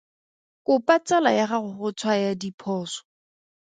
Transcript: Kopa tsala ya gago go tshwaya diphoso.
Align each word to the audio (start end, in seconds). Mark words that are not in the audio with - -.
Kopa 0.65 0.95
tsala 1.05 1.29
ya 1.37 1.45
gago 1.51 1.71
go 1.79 1.89
tshwaya 1.97 2.31
diphoso. 2.41 3.01